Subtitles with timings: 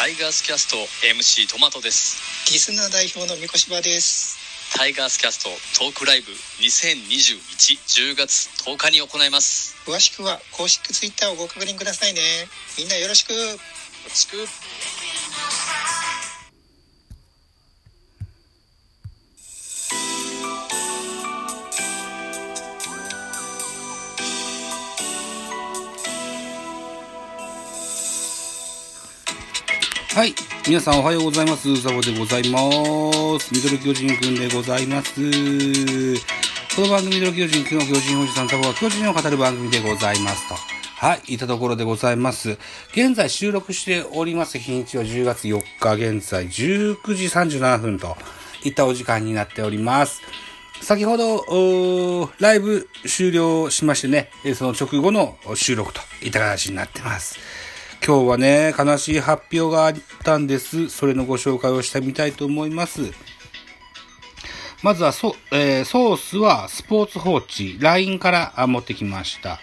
[0.00, 0.78] タイガースキャスト
[1.12, 2.16] MC トマトです
[2.50, 4.40] リスナー代表の三越場です。
[4.72, 6.32] タイガースキャストトークライブ
[6.64, 12.48] 202110月10日に行います詳しくは公式ツイッターをご確認くださいね。
[12.78, 13.34] みんなよろしく。
[13.36, 13.60] よ
[14.08, 14.40] ろしく
[30.20, 30.34] はい。
[30.68, 31.80] 皆さんおはようございます。
[31.80, 32.60] ザボでございま
[33.40, 33.54] す。
[33.54, 35.14] ミドル巨人くんでございます。
[36.76, 40.56] この番組ミドル巨人くんの巨人おじさんザボが巨人を語る番組でございますと。
[40.56, 41.36] はい。
[41.36, 42.58] いたところでございます。
[42.92, 48.14] 現在収録しております日にちは10月4日現在19時37分と
[48.62, 50.20] いったお時間になっております。
[50.82, 57.38] 先ほど、ライブ終了しましてね、その直後の収録といった形になってます。
[58.06, 60.88] 今日はね、悲しい発表があったんです。
[60.88, 63.12] それのご紹介をしてみたいと思います。
[64.82, 69.60] まずはソ,、えーソースはスポーツ報知、LINE から持ってきました。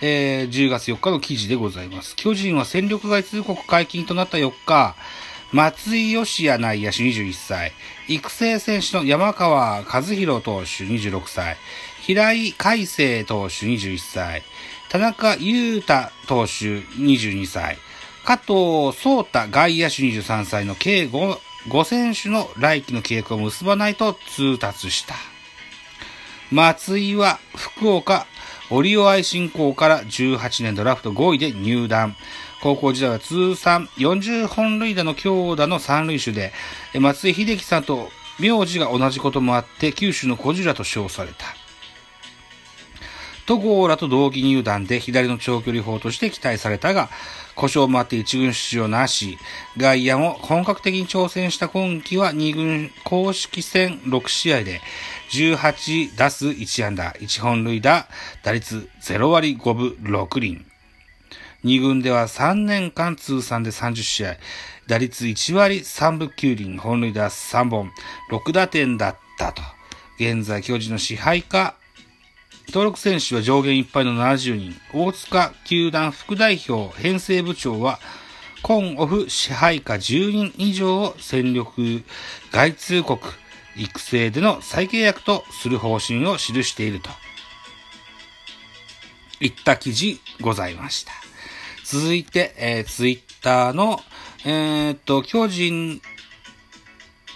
[0.00, 2.16] えー10月4日の記事でございます。
[2.16, 4.96] 巨人は戦力外通告解禁となった4日、
[5.52, 7.72] 松井義也内野手21歳、
[8.08, 11.58] 育成選手の山川和弘投手26歳、
[12.00, 14.42] 平井海星投手21歳、
[14.94, 17.78] 田中裕太投手22歳、
[18.24, 25.16] 加藤壮太外野手23歳の計 5, 5選手の来季の契約を結ばないと通達した。
[26.52, 28.28] 松井は福岡
[28.70, 32.14] オリオ愛新校から18年ドラフト5位で入団。
[32.62, 36.52] 高校時代は通算40本塁打の強打の三塁手で、
[37.00, 41.63] 松井秀喜さんと名字が同じこともあって、九州の小ラと称された。
[43.46, 47.10] 戸郷らと同期入団で左の長距離砲として期待されたが、
[47.54, 49.38] 故障もあって一軍出場なし、
[49.76, 54.80] 外野も本格的に挑戦した今季は二軍公式戦6試合で
[55.30, 58.08] 18打数1安打、1本塁打、
[58.42, 60.64] 打率0割5分6厘。
[61.62, 64.36] 二軍では3年間通算で30試合、
[64.86, 67.90] 打率1割3分9厘、本塁打3本、
[68.30, 69.62] 6打点だったと。
[70.18, 71.74] 現在巨人の支配下
[72.68, 74.76] 登録選手は上限いっぱいの70人。
[74.92, 78.00] 大塚球団副代表編成部長は、
[78.62, 82.02] コンオフ支配下10人以上を戦力
[82.50, 83.28] 外通告、
[83.76, 87.10] 育成での再契約とする方針を記していると。
[89.40, 91.12] いった記事ございました。
[91.84, 94.00] 続いて、えー、ツイッターの、
[94.46, 96.00] えーっと、巨人、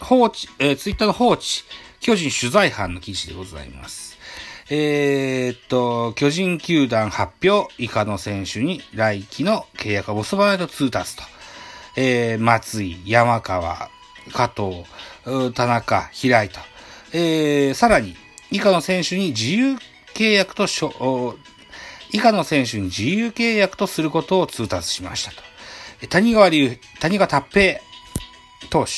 [0.00, 1.64] 放置、えー、ツイッターの放置、
[2.00, 4.07] 巨人取材班の記事でございます。
[4.70, 11.22] えーっと、巨人球団発表、以下の選手に来季の契約を結ばないと通達と。
[11.96, 13.88] えー、松井、山川、
[14.32, 14.84] 加藤、
[15.54, 16.60] 田中、平井と。
[17.12, 18.14] えー、さらに、
[18.50, 19.78] 以下の選手に自由
[20.14, 21.38] 契約としょ、
[22.12, 26.08] 以下の選手に自由契約とすることを通達しましたと。
[26.08, 27.80] 谷川隆、谷川達平
[28.68, 28.90] 投手、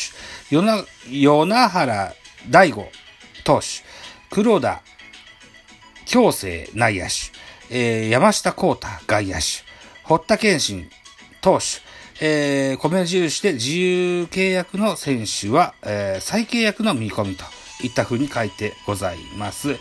[0.50, 2.12] 与那、与那原
[2.50, 2.91] 大吾
[3.44, 3.84] 投手、
[4.31, 4.82] 黒田
[6.10, 7.10] 京成内野手、
[7.71, 9.41] えー山下幸太外野手、
[10.03, 10.91] 堀田健信
[11.41, 11.65] 投手、
[12.21, 17.44] えー、米印で自由契約の選手は、えー再契約の見込みと
[17.84, 19.78] いった風に書いてございます。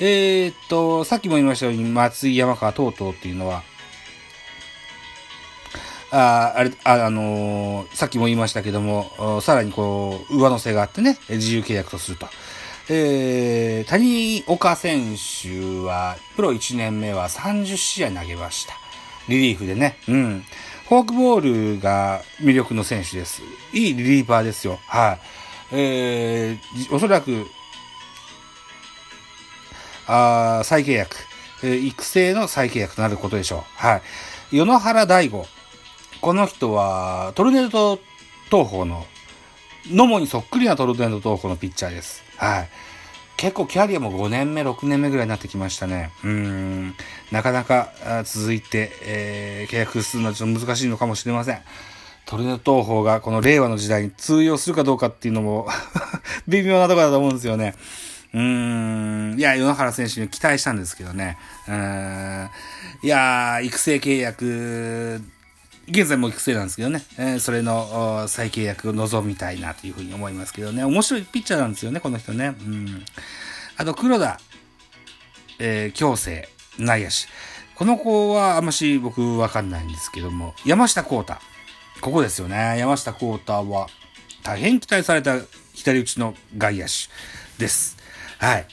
[0.00, 3.62] えーっと、さっきも言いましたように、松井山川等々っていうのは、
[6.10, 12.26] ああれ、あ、あのーさっきも言いましたけども、さらにこう、上乗せがあってね、自由契約とすると。
[12.88, 18.74] えー、谷岡選手は、プロ1年目は30試合投げました。
[19.28, 19.98] リリーフでね。
[20.08, 20.44] うん。
[20.88, 23.42] フォークボールが魅力の選手です。
[23.72, 24.78] いいリリーバーですよ。
[24.86, 25.18] はい。
[25.72, 27.46] えー、おそらく、
[30.06, 31.16] あー再契約、
[31.64, 33.60] えー育成の再契約となることでしょう。
[33.74, 34.02] はい。
[34.52, 35.44] 与野原大吾。
[36.20, 37.98] この人は、トルネード
[38.48, 39.04] 東宝の、
[39.90, 42.22] 野茂にそっくりなトルネード東宝のピッチャーです。
[42.36, 42.68] はい。
[43.36, 46.10] 結構キャリアも5年目、6年目ぐらいになってきましたね。
[46.24, 46.94] うん。
[47.30, 47.90] なかなか
[48.24, 51.60] 続いて、えー契約するのはちょっと難しいのかもしれません。
[52.24, 55.68] トルネード東宝がこの令和の時代に通用するかどうかっていうのも
[56.48, 57.74] 微妙なところだと思うんですよね。
[58.32, 59.38] うーん。
[59.38, 61.36] いや、与野原選手に期待したんですけどね。
[61.68, 62.48] うん。
[63.02, 65.22] いやー、育成契約、
[65.88, 67.04] 現在も育成なんですけどね。
[67.16, 70.84] えーそれの再契約を望みたいなというふうに思いますけどね。
[70.84, 72.56] 面白いピッチャーなんですよね、この人ね。
[72.60, 73.04] うん。
[73.76, 74.40] あと、黒田、
[75.58, 76.48] えー、京成、
[76.78, 77.14] 内野手。
[77.76, 81.34] この子はあんまし僕わかんないんですけども、山下幸太。
[82.00, 82.78] ここですよね。
[82.78, 83.86] 山下幸太は、
[84.42, 85.38] 大変期待された
[85.74, 86.92] 左打ちの外野手
[87.58, 87.96] です。
[88.38, 88.66] はい。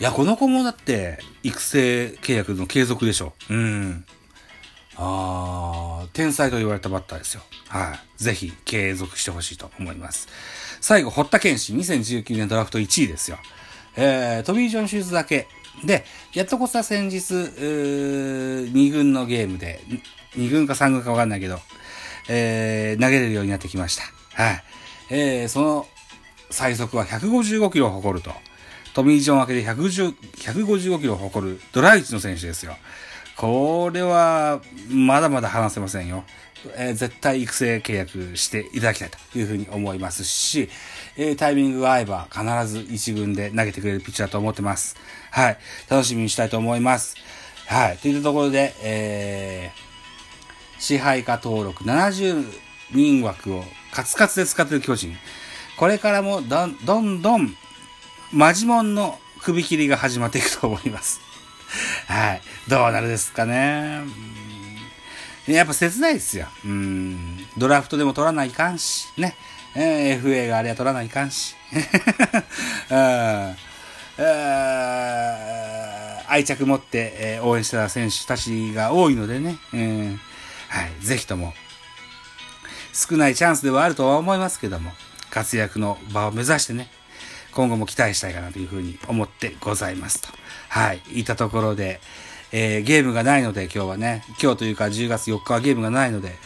[0.00, 3.32] いや、この子もだって、育成契約の継続でしょ。
[3.48, 4.04] うん。
[5.00, 7.42] あー、天才と言われたバッターですよ。
[7.68, 8.22] はい。
[8.22, 10.28] ぜひ、継続してほしいと思います。
[10.80, 13.38] 最後、堀田健士、2019年ドラフト1位ですよ。
[13.96, 15.46] えー、トビー・ジョン手術だけ。
[15.84, 16.04] で、
[16.34, 19.80] やっとこさ先日、2軍のゲームで、
[20.34, 21.60] 2軍か3軍かわかんないけど、
[22.28, 24.02] えー、投げれるようになってきました。
[24.42, 24.64] はい。
[25.10, 25.86] えー、その
[26.50, 28.32] 最速は155キロを誇ると。
[28.94, 30.14] トミー・ジョン分けで110
[30.64, 32.76] 155キロを誇るドライチの選手ですよ。
[33.38, 36.24] これは、まだまだ話せませんよ。
[36.76, 40.68] えー絶対育成契約していただきたいというふうに思いますし、
[41.16, 44.96] えータイミングが合えば必ず一軍で投げてくれるピッチャーと思ってます。
[45.30, 45.58] はい。
[45.88, 47.14] 楽しみにしたいと思います。
[47.68, 47.98] はい。
[47.98, 52.44] といったところで、えー、支配下登録70
[52.92, 53.62] 人枠を
[53.92, 55.16] カツカツで使っている巨人。
[55.76, 57.54] これからもどんどんどん、
[58.32, 61.27] マジモンの首切りが始まっていくと思います。
[62.06, 62.42] はい。
[62.68, 64.02] どうなるですかね。
[65.46, 66.46] やっぱ切ないですよ。
[66.64, 67.46] うん。
[67.56, 69.34] ドラフトでも取らないかんし、ね。
[69.74, 71.54] えー FA があれは取らないかんし。
[72.90, 73.56] うん
[76.30, 79.56] 愛着持って、えー応援してた選手たちが多いのでね。
[79.72, 80.20] うん
[80.68, 80.92] はい。
[81.00, 81.54] ぜひとも、
[82.92, 84.92] 少ないチャンスではあるとは思いますけども、
[85.30, 86.90] 活躍の場を目指してね、
[87.58, 90.28] 今後も期待したいかなというふうに思ってございますと。
[90.68, 91.00] はい。
[91.12, 91.98] いたところで、
[92.52, 96.36] えーゲームがないので今日はね、今日というか10月4日はゲームがないので、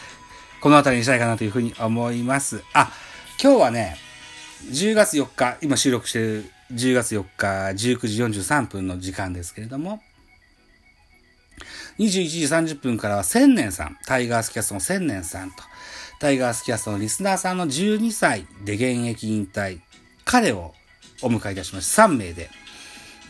[0.62, 2.64] この辺りにしたいかなというふうに思います。
[2.72, 2.90] あ、
[3.38, 3.98] 今日はね、
[4.70, 10.00] 10月4日、今収録してる10月4日19時43分の時間ですけれども、
[11.98, 15.56] 21時30分からは千年さん、タイガースキャストの千年さんと、
[16.20, 19.80] タイガースキャストのリスナーさんの12歳で現役引退、
[20.24, 20.72] 彼を
[21.22, 22.04] お迎えいたしました。
[22.04, 22.50] 3名で、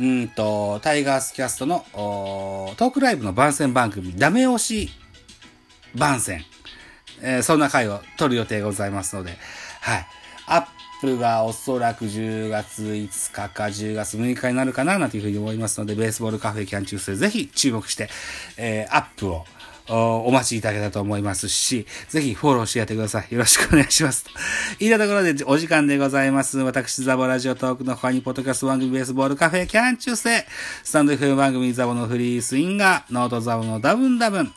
[0.01, 4.91] うんと、タイガースキャストのトークライブの番宣番組、ダメ押し
[5.95, 6.43] 番宣、
[7.21, 9.37] えーそんな回を撮る予定がございますので、
[9.81, 10.07] はい。
[10.47, 10.67] アッ
[11.01, 18.09] プがおそらく10月5日か10月6日になるかな、なんていうふうに思いますので、ベースボールカフェキャン中世、ぜひ注目して、
[18.57, 19.45] えーアップを、
[19.89, 23.33] お待ちいただけたと思いますし、ぜひフォローしてやってください。
[23.33, 24.25] よろしくお願いします。
[24.25, 24.31] と
[24.81, 26.59] いたところでお時間でございます。
[26.59, 30.47] 私、ザボラジオトークの他に、ポッドキャスト番組ベースボールカフェキャン中世、
[30.85, 34.53] スタンド FM 番組ザボのフリースインガー、ノートザボのダブンダブン、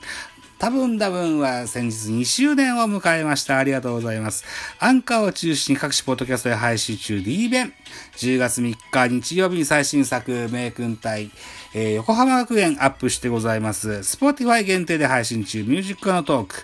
[0.65, 3.59] 多分多分は先日2周年を迎えました。
[3.59, 4.44] ありがとうございます。
[4.79, 7.71] アンカーを中心に各種ポッドキャストで配信中 D 弁。
[8.17, 11.29] 10月3日日曜日に最新作、名君隊、
[11.75, 13.89] えー横浜学園アップしてございます。
[13.89, 16.56] Spotify 限定で配信中、ミュージックのトーク。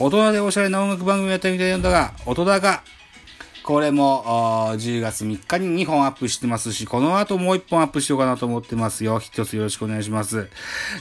[0.00, 2.82] 大人でおしゃれな音楽番組やってみたいんだが、大人が
[3.64, 4.22] これも、
[4.74, 9.18] 10月3日に2本アップしてますし、この後もう1本アップしようかなと思ってますよ。
[9.18, 10.50] 一つよろしくお願いします。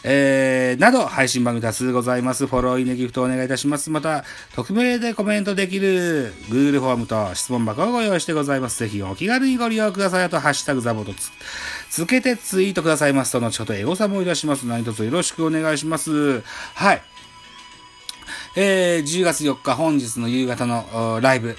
[0.06, 2.48] えー、など、配信番組多数ございます。
[2.48, 3.89] フォロー、いいね、ギフトお願いいたします。
[3.89, 4.24] また、
[4.56, 8.80] 匿名でコメントできる Google フォームと質問箱をご用意してございます。
[8.80, 10.24] ぜひお気軽にご利用ください。
[10.24, 11.31] あと、ハッシュタグザボとつ、
[11.89, 14.65] つけてツイートくださいますと、後ほどエゴサもいたします。
[14.65, 16.39] 何卒よろしくお願いします。
[16.75, 17.01] はい。
[18.55, 21.58] えー、10月4日本日の夕方のライブ、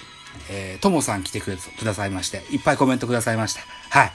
[0.50, 3.60] えー、ともさん来てくれくださいまして、いっぱいコメントくださいました。
[3.90, 4.12] はい。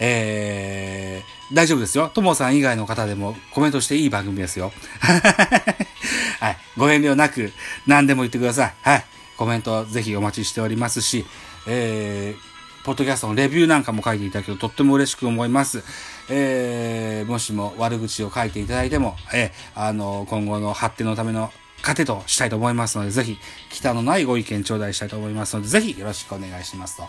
[0.00, 2.08] えー、大丈夫ですよ。
[2.08, 4.72] ともさん以外の方でもコメントしていい番組ですよ。
[6.40, 6.56] はい。
[6.76, 7.52] ご遠慮なく
[7.86, 8.74] 何でも言ってください。
[8.82, 9.04] はい。
[9.36, 11.24] コメントぜひお待ちしておりますし、
[11.66, 15.84] えー、ポッドキャストのレビューなんかも書いていただけるととっても嬉しく思います。
[16.28, 21.52] えー、もしも悪口を書いていただいても、えー、あの、今後の発展のための
[21.82, 23.38] 糧としたいと思いますので、ぜひ、
[23.70, 27.08] 北のないご意見頂戴したいと思いますので、ぜひよろしくお願いしますと。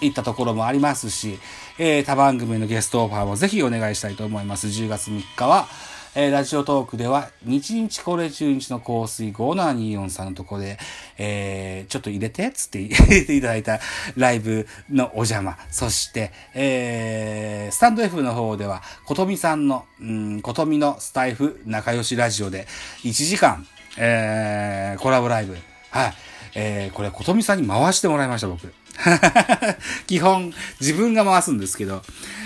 [0.00, 1.38] いったところもありますし、
[1.78, 4.68] えー、他番組のゲストオファーもぜひお願いしたいと思います。
[4.68, 5.66] 10月3日は、
[6.14, 10.78] えーラジオトークでは、日日これ中日の香水5724さんのところで、
[11.16, 13.80] えーちょっと入れて、つって入れていただいた
[14.16, 15.56] ライブのお邪魔。
[15.70, 22.66] そして、えースタンド F の方では、ことみさんの、うん、ことみのスタイフ仲良しラジオで、
[23.04, 23.66] 1時間、
[23.96, 25.56] えーコラボライブ。
[25.90, 26.14] はい。
[26.54, 28.72] えーこれ、ことみさんに回してもらいました、僕。
[30.06, 32.02] 基本、自分が回すんですけど、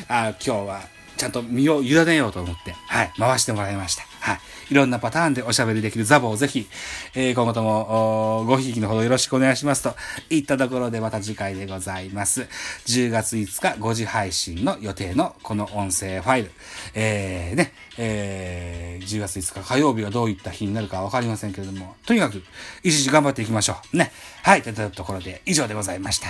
[0.09, 0.81] あ今日は、
[1.17, 4.05] ちゃんと身を委ねようと思って、はい、回してもらいました。
[4.27, 4.41] はい。
[4.73, 6.67] いろんなパターンでおしゃべりできるザボをぜひ、
[7.15, 9.95] えー、今後とも、ごひいきのほどよろしくお願いしますと、
[10.31, 12.49] いったところでまた次回でございます。
[12.87, 16.51] 10月5日5時配信の予定のこの音声ファイル。
[16.95, 22.43] えー、ね、えー、10月5日火曜日がどういった日になるかわかりませんけれども、とにかく
[22.83, 23.97] 一日頑張っていきましょう。
[23.97, 24.11] ね。
[24.43, 26.27] はい、といったところで以上でございました。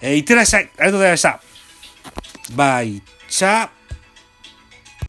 [0.00, 0.62] えー、いってらっしゃい。
[0.62, 1.42] ありがとうございました。
[2.56, 3.77] バイチャー。